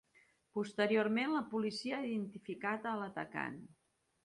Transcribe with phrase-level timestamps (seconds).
[0.57, 3.63] Posteriorment, la policia ha identificat l’atacant.